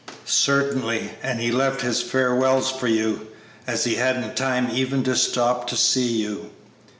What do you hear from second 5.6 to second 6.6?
to see you."